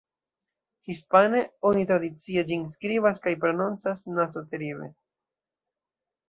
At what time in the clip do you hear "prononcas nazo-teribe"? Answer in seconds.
3.45-4.91